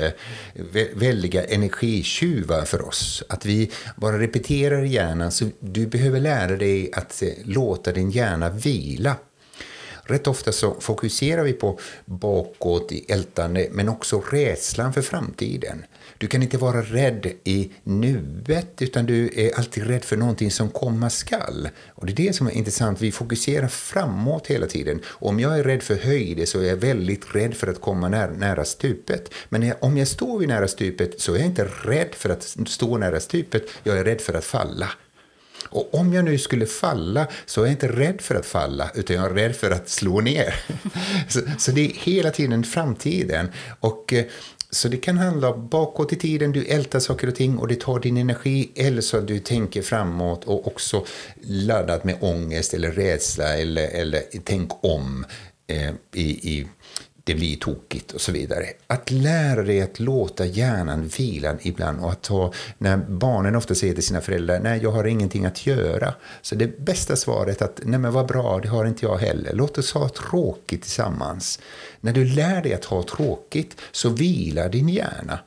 väldiga 0.95 1.45
energitjuvar 1.45 2.65
för 2.65 2.89
oss. 2.89 3.23
Att 3.29 3.47
vi 3.47 3.71
bara 3.97 4.19
repeterar 4.19 4.85
i 4.85 4.89
hjärnan, 4.89 5.31
så 5.31 5.51
du 5.61 5.87
behöver 5.87 6.21
lära 6.21 6.57
dig 6.57 6.91
att 6.93 7.23
eh, 7.23 7.29
låta 7.45 7.93
din 7.93 8.11
hjärna 8.11 8.51
vila. 8.51 9.17
Rätt 10.03 10.27
ofta 10.27 10.53
så 10.53 10.81
fokuserar 10.81 11.43
vi 11.43 11.53
på 11.53 11.79
bakåt 12.05 12.93
i 12.93 13.05
ältande, 13.09 13.69
men 13.71 13.89
också 13.89 14.21
rädslan 14.21 14.93
för 14.93 15.03
framtiden. 15.03 15.85
Du 16.21 16.27
kan 16.27 16.43
inte 16.43 16.59
vara 16.59 16.83
rädd 16.83 17.33
i 17.45 17.73
nuet, 17.85 18.83
utan 18.83 19.07
du 19.07 19.31
är 19.37 19.59
alltid 19.59 19.87
rädd 19.87 20.05
för 20.05 20.17
någonting 20.17 20.51
som 20.51 20.71
komma 20.71 21.11
skall. 21.11 21.69
Och 21.89 22.07
det 22.07 22.13
är 22.13 22.17
det 22.17 22.33
som 22.33 22.47
är 22.47 22.51
intressant, 22.51 23.01
vi 23.01 23.13
fokuserar 23.13 23.69
framåt 23.69 24.47
hela 24.47 24.67
tiden. 24.67 25.01
Om 25.09 25.41
jag 25.41 25.59
är 25.59 25.65
rädd 25.65 25.83
för 25.83 25.95
höjder 25.95 26.47
så 26.47 26.61
är 26.61 26.65
jag 26.65 26.77
väldigt 26.77 27.35
rädd 27.35 27.55
för 27.55 27.67
att 27.67 27.81
komma 27.81 28.09
nära, 28.09 28.31
nära 28.31 28.65
stupet. 28.65 29.35
Men 29.49 29.73
om 29.81 29.97
jag 29.97 30.09
står 30.09 30.39
vid 30.39 30.49
nära 30.49 30.69
stupet 30.69 31.21
så 31.21 31.35
är 31.35 31.39
jag 31.39 31.47
inte 31.47 31.65
rädd 31.65 32.15
för 32.15 32.31
att 32.31 32.57
stå 32.67 32.99
nära 32.99 33.21
stupet, 33.21 33.63
jag 33.83 33.99
är 33.99 34.05
rädd 34.05 34.21
för 34.21 34.35
att 34.35 34.45
falla. 34.45 34.89
Och 35.69 35.95
om 35.95 36.13
jag 36.13 36.25
nu 36.25 36.39
skulle 36.39 36.67
falla 36.67 37.27
så 37.47 37.61
är 37.61 37.65
jag 37.65 37.73
inte 37.73 37.89
rädd 37.89 38.21
för 38.21 38.35
att 38.35 38.47
falla, 38.47 38.91
utan 38.95 39.17
jag 39.17 39.25
är 39.27 39.35
rädd 39.35 39.57
för 39.57 39.71
att 39.71 39.89
slå 39.89 40.21
ner. 40.21 40.55
så, 41.29 41.41
så, 41.59 41.71
det 41.71 41.81
är 41.81 41.93
hela 41.95 42.31
tiden 42.31 42.65
framtiden. 42.65 43.51
Och 43.81 44.13
eh, 44.13 44.25
så 44.71 44.89
det 44.89 44.97
kan 44.97 45.19
handla 45.19 45.51
om 45.51 45.69
bakåt 45.69 46.13
i 46.13 46.17
tiden, 46.17 46.53
du 46.53 46.65
ältar 46.65 46.99
saker 46.99 47.29
och 47.29 47.35
ting 47.35 47.59
och 47.59 47.69
det 47.69 47.81
tar 47.81 48.01
din 48.01 48.17
energi, 48.17 48.71
eller 48.75 49.01
så 49.01 49.17
att 49.17 49.27
du 49.27 49.39
tänker 49.39 49.83
framåt 49.83 50.45
och 50.45 50.67
också 50.67 51.05
laddat 51.43 52.05
med 52.05 52.17
ångest 52.21 52.75
eller 52.75 52.91
rädsla 52.91 53.57
eller, 53.57 53.89
eller 53.89 54.23
tänk 54.45 54.85
om 54.85 55.25
eh, 55.67 55.91
i, 56.15 56.59
i 56.59 56.67
det 57.25 57.35
blir 57.35 57.57
tokigt 57.57 58.13
och 58.13 58.21
så 58.21 58.33
vidare. 58.33 58.65
Att 58.87 59.11
lära 59.11 59.63
dig 59.63 59.83
att 59.83 60.01
låta 60.01 60.47
hjärnan 60.47 61.09
vila 61.19 61.57
ibland 61.63 62.01
och 62.01 62.11
att 62.11 62.23
ta, 62.23 62.53
när 62.79 62.97
barnen 62.97 63.57
ofta 63.57 63.75
säger 63.75 63.95
till 63.95 64.03
sina 64.03 64.21
föräldrar, 64.21 64.61
nej 64.61 64.81
jag 64.83 64.91
har 64.91 65.05
ingenting 65.05 65.47
att 65.47 65.67
göra. 65.67 66.15
Så 66.43 66.55
det 66.55 66.79
bästa 66.79 67.17
svaret 67.17 67.61
är 67.61 67.65
att, 67.65 67.81
nej 67.85 67.99
men 67.99 68.13
vad 68.13 68.27
bra, 68.27 68.61
det 68.63 68.69
har 68.69 68.85
inte 68.85 69.07
jag 69.07 69.19
heller. 69.19 69.53
Låt 69.55 69.79
oss 69.79 69.93
ha 69.93 70.09
tråkigt 70.09 70.83
tillsammans. 70.83 71.61
När 72.01 72.13
du 72.13 72.25
lär 72.25 72.63
dig 72.63 72.75
att 72.75 72.85
ha 72.85 73.03
tråkigt 73.03 73.77
så 73.93 74.09
vilar 74.09 74.69
din 74.69 74.89
hjärna. 74.89 75.39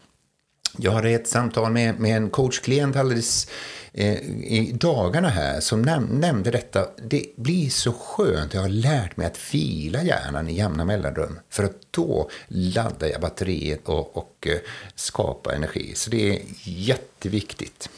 Jag 0.77 0.91
hade 0.91 1.09
ett 1.09 1.27
samtal 1.27 1.71
med, 1.71 1.99
med 1.99 2.17
en 2.17 2.29
coachklient 2.29 2.95
alldeles 2.95 3.47
eh, 3.93 4.13
i 4.13 4.71
dagarna 4.79 5.29
här 5.29 5.59
som 5.59 5.81
näm 5.81 6.03
nämnde 6.05 6.51
detta. 6.51 6.87
Det 7.09 7.25
blir 7.35 7.69
så 7.69 7.93
skönt, 7.93 8.53
jag 8.53 8.61
har 8.61 8.69
lärt 8.69 9.17
mig 9.17 9.27
att 9.27 9.53
vila 9.53 10.03
hjärnan 10.03 10.49
i 10.49 10.53
jämna 10.53 10.85
mellanrum. 10.85 11.39
För 11.49 11.63
att 11.63 11.77
då 11.91 12.29
laddar 12.47 13.07
jag 13.07 13.21
batteriet 13.21 13.89
och, 13.89 14.17
och 14.17 14.47
eh, 14.47 14.57
skapar 14.95 15.51
energi. 15.51 15.95
Så 15.95 16.09
det 16.09 16.29
är 16.29 16.41
jätteviktigt. 16.63 17.89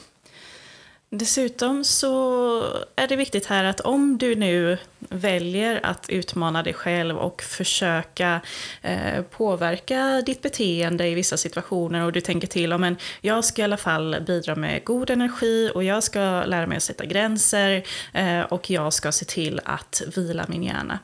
Dessutom 1.10 1.84
så 1.84 2.62
är 2.96 3.08
det 3.08 3.16
viktigt 3.16 3.46
här 3.46 3.64
att 3.64 3.80
om 3.80 4.18
du 4.18 4.36
nu 4.36 4.78
väljer 5.00 5.86
att 5.86 6.10
utmana 6.10 6.64
dig 6.64 6.74
själv 6.74 7.18
och 7.18 7.42
försöka 7.42 8.42
eh, 8.82 9.22
påverka 9.22 10.24
ditt 10.26 10.42
beteende 10.42 11.08
i 11.08 11.16
vissa 11.16 11.38
situationer 11.38 12.06
och 12.06 12.12
du 12.12 12.22
tänker 12.22 12.48
till 12.48 12.74
om 12.74 12.84
en, 12.84 12.98
jag 13.22 13.46
ska 13.46 13.62
i 13.62 13.66
alla 13.66 13.78
fall 13.78 14.18
bidra 14.28 14.56
med 14.56 14.84
god 14.84 15.10
energi 15.10 15.72
och 15.76 15.84
jag 15.84 16.04
ska 16.04 16.44
lära 16.46 16.68
mig 16.68 16.78
att 16.78 16.84
sätta 16.84 17.06
gränser 17.06 17.84
eh, 18.14 18.42
och 18.42 18.70
jag 18.70 18.94
ska 18.94 19.12
se 19.12 19.26
till 19.26 19.62
att 19.66 20.02
vila 20.16 20.46
min 20.48 20.64
hjärna. 20.64 21.00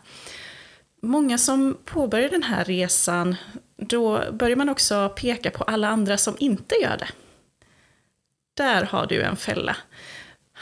Många 1.01 1.38
som 1.38 1.77
påbörjar 1.86 2.29
den 2.29 2.43
här 2.43 2.65
resan, 2.65 3.36
då 3.77 4.24
börjar 4.31 4.55
man 4.55 4.70
också 4.70 5.10
peka 5.15 5.51
på 5.51 5.63
alla 5.63 5.88
andra 5.88 6.17
som 6.17 6.36
inte 6.39 6.75
gör 6.75 6.98
det. 6.98 7.08
Där 8.61 8.83
har 8.83 9.05
du 9.07 9.21
en 9.21 9.35
fälla. 9.35 9.75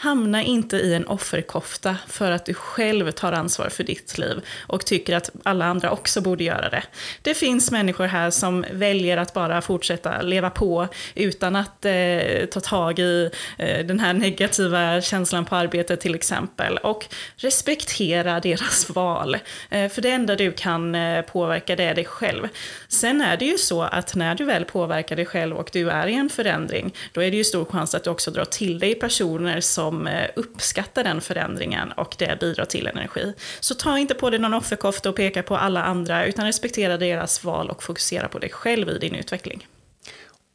Hamna 0.02 0.42
inte 0.42 0.76
i 0.76 0.94
en 0.94 1.06
offerkofta 1.06 1.96
för 2.08 2.30
att 2.30 2.46
du 2.46 2.54
själv 2.54 3.10
tar 3.10 3.32
ansvar 3.32 3.68
för 3.68 3.84
ditt 3.84 4.18
liv 4.18 4.40
och 4.66 4.86
tycker 4.86 5.16
att 5.16 5.30
alla 5.42 5.64
andra 5.64 5.90
också 5.90 6.20
borde 6.20 6.44
göra 6.44 6.68
det. 6.68 6.82
Det 7.22 7.34
finns 7.34 7.70
människor 7.70 8.06
här 8.06 8.30
som 8.30 8.64
väljer 8.72 9.16
att 9.16 9.34
bara 9.34 9.60
fortsätta 9.60 10.22
leva 10.22 10.50
på 10.50 10.88
utan 11.14 11.56
att 11.56 11.84
eh, 11.84 12.46
ta 12.50 12.60
tag 12.60 12.98
i 12.98 13.30
eh, 13.58 13.86
den 13.86 14.00
här 14.00 14.12
negativa 14.12 15.00
känslan 15.00 15.44
på 15.44 15.56
arbetet 15.56 16.00
till 16.00 16.14
exempel. 16.14 16.78
Och 16.78 17.06
respektera 17.36 18.40
deras 18.40 18.90
val. 18.90 19.36
Eh, 19.70 19.88
för 19.88 20.02
det 20.02 20.10
enda 20.10 20.36
du 20.36 20.52
kan 20.52 20.94
eh, 20.94 21.22
påverka 21.22 21.76
det 21.76 21.84
är 21.84 21.94
dig 21.94 22.04
själv. 22.04 22.48
Sen 22.88 23.20
är 23.20 23.36
det 23.36 23.44
ju 23.44 23.58
så 23.58 23.82
att 23.82 24.14
när 24.14 24.34
du 24.34 24.44
väl 24.44 24.64
påverkar 24.64 25.16
dig 25.16 25.26
själv 25.26 25.56
och 25.56 25.70
du 25.72 25.90
är 25.90 26.06
i 26.06 26.14
en 26.14 26.28
förändring, 26.28 26.94
då 27.12 27.22
är 27.22 27.30
det 27.30 27.36
ju 27.36 27.44
stor 27.44 27.64
chans 27.64 27.94
att 27.94 28.04
du 28.04 28.10
också 28.10 28.30
drar 28.30 28.44
till 28.44 28.78
dig 28.78 28.94
personer 28.94 29.60
som 29.60 29.89
som 29.90 30.06
eh, 30.06 30.28
uppskattar 30.36 31.04
den 31.04 31.20
förändringen 31.20 31.92
och 31.92 32.14
det 32.18 32.40
bidrar 32.40 32.64
till 32.64 32.86
energi. 32.86 33.32
Så 33.60 33.74
ta 33.74 33.98
inte 33.98 34.14
på 34.14 34.30
dig 34.30 34.40
någon 34.40 34.54
offerkofta 34.54 35.10
och 35.10 35.16
peka 35.16 35.42
på 35.42 35.56
alla 35.56 35.84
andra, 35.84 36.26
utan 36.26 36.46
respektera 36.46 36.96
deras 36.96 37.44
val 37.44 37.70
och 37.70 37.82
fokusera 37.82 38.28
på 38.28 38.38
dig 38.38 38.50
själv 38.50 38.88
i 38.88 38.98
din 38.98 39.14
utveckling. 39.14 39.66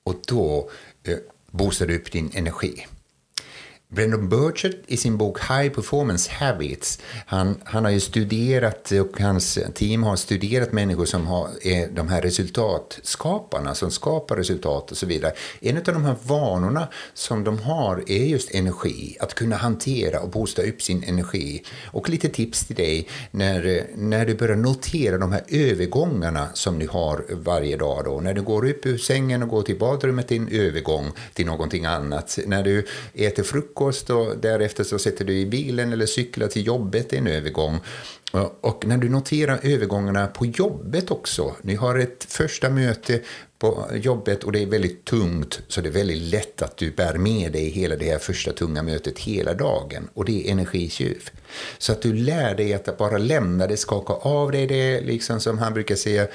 Och 0.03 0.15
då 0.27 0.69
eh, 1.07 1.17
boostar 1.51 1.87
du 1.87 1.95
upp 1.95 2.11
din 2.11 2.31
energi. 2.33 2.87
Brendan 3.95 4.29
Burchett 4.29 4.75
i 4.87 4.97
sin 4.97 5.17
bok 5.17 5.39
High 5.39 5.69
Performance 5.69 6.31
Habits, 6.31 6.99
han, 7.25 7.61
han 7.63 7.85
har 7.85 7.91
ju 7.91 7.99
studerat 7.99 8.91
och 8.91 9.21
hans 9.21 9.59
team 9.73 10.03
har 10.03 10.15
studerat 10.15 10.71
människor 10.71 11.05
som 11.05 11.27
har, 11.27 11.49
är 11.61 11.87
de 11.87 12.07
här 12.07 12.21
resultatskaparna, 12.21 13.75
som 13.75 13.91
skapar 13.91 14.35
resultat 14.35 14.91
och 14.91 14.97
så 14.97 15.05
vidare. 15.05 15.33
En 15.59 15.77
av 15.77 15.83
de 15.83 16.05
här 16.05 16.15
vanorna 16.23 16.87
som 17.13 17.43
de 17.43 17.59
har 17.59 18.03
är 18.07 18.25
just 18.25 18.55
energi, 18.55 19.17
att 19.19 19.33
kunna 19.33 19.55
hantera 19.55 20.19
och 20.19 20.29
boosta 20.29 20.61
upp 20.61 20.81
sin 20.81 21.03
energi. 21.03 21.63
Och 21.85 22.09
lite 22.09 22.29
tips 22.29 22.65
till 22.65 22.75
dig, 22.75 23.07
när, 23.31 23.87
när 23.95 24.25
du 24.25 24.35
börjar 24.35 24.55
notera 24.55 25.17
de 25.17 25.31
här 25.31 25.43
övergångarna 25.47 26.47
som 26.53 26.79
du 26.79 26.87
har 26.87 27.25
varje 27.29 27.77
dag 27.77 28.05
då, 28.05 28.21
när 28.21 28.33
du 28.33 28.41
går 28.41 28.65
upp 28.69 28.85
ur 28.85 28.97
sängen 28.97 29.43
och 29.43 29.49
går 29.49 29.61
till 29.61 29.79
badrummet, 29.79 30.31
är 30.31 30.35
en 30.35 30.49
övergång 30.51 31.11
till 31.33 31.45
någonting 31.45 31.85
annat. 31.85 32.39
När 32.45 32.63
du 32.63 32.85
äter 33.13 33.43
frukost 33.43 33.84
frukost 33.85 34.09
och 34.09 34.37
därefter 34.37 34.83
så 34.83 34.99
sätter 34.99 35.25
du 35.25 35.33
i 35.33 35.45
bilen 35.45 35.93
eller 35.93 36.05
cyklar 36.05 36.47
till 36.47 36.67
jobbet 36.67 37.13
i 37.13 37.17
en 37.17 37.27
övergång. 37.27 37.79
Och 38.61 38.85
när 38.87 38.97
du 38.97 39.09
noterar 39.09 39.59
övergångarna 39.63 40.27
på 40.27 40.45
jobbet 40.45 41.11
också. 41.11 41.55
Ni 41.61 41.75
har 41.75 41.99
ett 41.99 42.23
första 42.29 42.69
möte 42.69 43.21
på 43.59 43.89
jobbet 43.93 44.43
och 44.43 44.51
det 44.51 44.59
är 44.59 44.65
väldigt 44.65 45.05
tungt 45.05 45.61
så 45.67 45.81
det 45.81 45.89
är 45.89 45.91
väldigt 45.91 46.21
lätt 46.21 46.61
att 46.61 46.77
du 46.77 46.91
bär 46.91 47.13
med 47.13 47.51
dig 47.51 47.69
hela 47.69 47.95
det 47.95 48.05
här 48.05 48.17
första 48.17 48.51
tunga 48.51 48.83
mötet 48.83 49.19
hela 49.19 49.53
dagen 49.53 50.09
och 50.13 50.25
det 50.25 50.47
är 50.47 50.51
energitjuv. 50.51 51.29
Så 51.77 51.91
att 51.91 52.01
du 52.01 52.13
lär 52.13 52.55
dig 52.55 52.73
att 52.73 52.97
bara 52.97 53.17
lämna 53.17 53.67
det, 53.67 53.77
skaka 53.77 54.13
av 54.13 54.51
dig 54.51 54.67
det, 54.67 55.01
liksom 55.01 55.39
som 55.39 55.57
han 55.57 55.73
brukar 55.73 55.95
säga, 55.95 56.27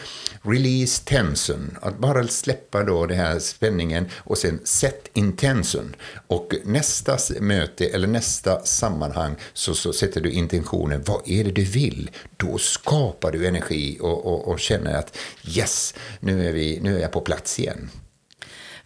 release 0.43 1.05
tension. 1.05 1.79
Att 1.83 1.99
bara 1.99 2.27
släppa 2.27 2.85
då 2.85 3.07
den 3.07 3.19
här 3.19 3.39
spänningen 3.39 4.09
och 4.17 4.39
sen 4.39 4.61
set 4.65 5.09
intention. 5.13 5.97
Och 6.27 6.55
nästa 6.65 7.19
möte 7.41 7.87
eller 7.87 8.09
nästa 8.09 8.65
sammanhang 8.65 9.35
så, 9.53 9.75
så 9.75 9.93
sätter 9.93 10.21
du 10.21 10.31
intentionen, 10.31 11.03
vad 11.07 11.23
är 11.25 11.45
det 11.45 11.51
du 11.51 11.65
vill? 11.65 11.90
Då 12.37 12.59
skapar 12.59 13.33
du 13.33 13.47
energi 13.47 13.99
och, 14.01 14.27
och, 14.27 14.49
och 14.49 14.61
känner 14.61 14.95
att 14.95 15.19
yes, 15.57 15.95
nu 16.21 16.49
är, 16.49 16.53
vi, 16.53 16.81
nu 16.83 16.97
är 16.97 17.01
jag 17.01 17.13
på 17.13 17.21
plats 17.21 17.59
igen 17.59 17.91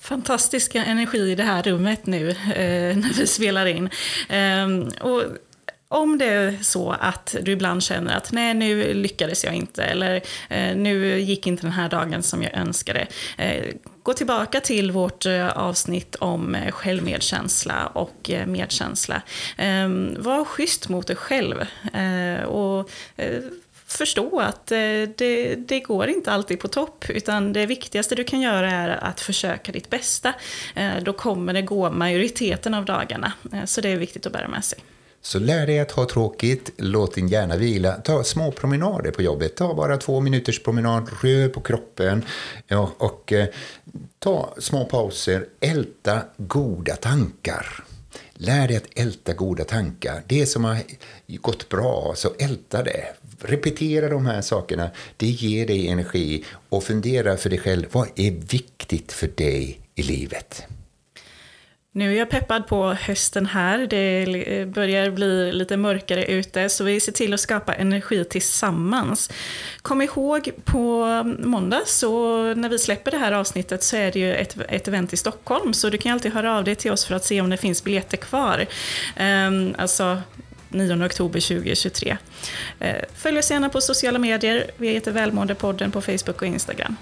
fantastiska 0.04 0.84
energi 0.84 1.18
i 1.18 1.34
det 1.34 1.42
här 1.42 1.62
rummet 1.62 2.06
nu 2.06 2.30
eh, 2.30 2.96
när 2.96 3.14
vi 3.18 3.26
spelar 3.26 3.66
in. 3.66 3.88
Eh, 4.28 4.68
och 5.00 5.22
om 5.88 6.18
det 6.18 6.26
är 6.26 6.58
så 6.62 6.90
att 6.90 7.36
du 7.42 7.52
ibland 7.52 7.82
känner 7.82 8.16
att 8.16 8.32
nej, 8.32 8.54
nu 8.54 8.94
lyckades 8.94 9.44
jag 9.44 9.54
inte 9.54 9.84
eller 9.84 10.14
eh, 10.48 10.76
nu 10.76 11.20
gick 11.20 11.46
inte 11.46 11.62
den 11.62 11.72
här 11.72 11.88
dagen 11.88 12.22
som 12.22 12.42
jag 12.42 12.54
önskade. 12.54 13.06
Eh, 13.38 13.64
gå 14.02 14.12
tillbaka 14.12 14.60
till 14.60 14.90
vårt 14.90 15.26
eh, 15.26 15.48
avsnitt 15.48 16.14
om 16.14 16.56
självmedkänsla 16.70 17.86
och 17.86 18.30
medkänsla. 18.46 19.22
Ehm, 19.56 20.16
var 20.18 20.44
schysst 20.44 20.88
mot 20.88 21.06
dig 21.06 21.16
själv. 21.16 21.66
och 22.46 22.90
förstå 23.86 24.40
att 24.40 24.66
det, 24.66 25.54
det, 25.56 25.80
går 25.80 26.08
inte 26.08 26.32
alltid 26.32 26.60
på 26.60 26.68
topp, 26.68 27.04
utan 27.08 27.52
det 27.52 27.66
viktigaste 27.66 28.14
du 28.14 28.24
kan 28.24 28.40
göra 28.40 28.70
är 28.70 28.88
att 28.88 29.20
försöka 29.20 29.72
ditt 29.72 29.90
bästa. 29.90 30.34
Då 31.02 31.12
kommer 31.12 31.52
det 31.52 31.62
gå 31.62 31.90
majoriteten 31.90 32.74
av 32.74 32.84
dagarna, 32.84 33.32
så 33.64 33.80
det 33.80 33.88
är 33.88 33.96
viktigt 33.96 34.26
att 34.26 34.32
bära 34.32 34.48
med 34.48 34.64
sig. 34.64 34.78
Så 35.24 35.38
lär 35.38 35.66
dig 35.66 35.78
att 35.78 35.90
ha 35.90 36.06
tråkigt, 36.06 36.70
låt 36.76 37.14
din 37.14 37.28
hjärna 37.28 37.56
vila. 37.56 37.92
Ta 37.92 38.24
små 38.24 38.52
promenader 38.52 39.10
på 39.10 39.22
jobbet. 39.22 39.56
Ta 39.56 39.74
bara 39.74 39.96
två 39.96 40.20
minuters 40.20 40.62
promenad, 40.62 41.08
rör 41.22 41.48
på 41.48 41.60
kroppen 41.60 42.24
ja, 42.66 42.92
och 42.98 43.32
eh, 43.32 43.46
ta 44.18 44.54
små 44.58 44.84
pauser. 44.84 45.46
Älta 45.60 46.22
goda 46.36 46.96
tankar. 46.96 47.84
Lär 48.34 48.68
dig 48.68 48.76
att 48.76 48.98
älta 48.98 49.32
goda 49.32 49.64
tankar. 49.64 50.22
Det 50.26 50.46
som 50.46 50.64
har 50.64 50.78
gått 51.26 51.68
bra, 51.68 52.12
så 52.16 52.28
älta 52.38 52.82
det. 52.82 53.04
Repetera 53.40 54.08
de 54.08 54.26
här 54.26 54.40
sakerna. 54.40 54.90
Det 55.16 55.26
ger 55.26 55.66
dig 55.66 55.88
energi. 55.88 56.44
Och 56.68 56.84
fundera 56.84 57.36
för 57.36 57.50
dig 57.50 57.58
själv, 57.58 57.86
vad 57.92 58.08
är 58.16 58.30
viktigt 58.30 59.12
för 59.12 59.28
dig 59.28 59.80
i 59.94 60.02
livet? 60.02 60.62
Nu 61.96 62.12
är 62.12 62.18
jag 62.18 62.30
peppad 62.30 62.66
på 62.66 62.92
hösten 62.92 63.46
här. 63.46 63.78
Det 63.86 64.66
börjar 64.68 65.10
bli 65.10 65.52
lite 65.52 65.76
mörkare 65.76 66.24
ute, 66.24 66.68
så 66.68 66.84
vi 66.84 67.00
ser 67.00 67.12
till 67.12 67.34
att 67.34 67.40
skapa 67.40 67.74
energi 67.74 68.24
tillsammans. 68.24 69.30
Kom 69.82 70.02
ihåg, 70.02 70.50
på 70.64 71.06
måndag, 71.38 71.80
så 71.86 72.40
när 72.54 72.68
vi 72.68 72.78
släpper 72.78 73.10
det 73.10 73.18
här 73.18 73.32
avsnittet, 73.32 73.82
så 73.82 73.96
är 73.96 74.12
det 74.12 74.18
ju 74.18 74.34
ett, 74.34 74.56
ett 74.68 74.88
event 74.88 75.12
i 75.12 75.16
Stockholm, 75.16 75.74
så 75.74 75.90
du 75.90 75.98
kan 75.98 76.12
alltid 76.12 76.32
höra 76.32 76.56
av 76.56 76.64
dig 76.64 76.74
till 76.74 76.92
oss 76.92 77.04
för 77.04 77.14
att 77.14 77.24
se 77.24 77.40
om 77.40 77.50
det 77.50 77.56
finns 77.56 77.84
biljetter 77.84 78.16
kvar. 78.16 78.66
Um, 79.20 79.74
alltså 79.78 80.22
9 80.68 81.06
oktober 81.06 81.40
2023. 81.40 82.16
Uh, 82.80 82.88
eh, 82.88 83.04
följ 83.16 83.38
oss 83.38 83.50
gärna 83.50 83.68
på 83.68 83.80
sociala 83.80 84.18
medier. 84.18 84.70
Vi 84.76 84.88
heter 84.88 85.12
Välmåendepodden 85.12 85.90
på 85.90 86.00
Facebook 86.00 86.42
och 86.42 86.48
Instagram. 86.48 86.96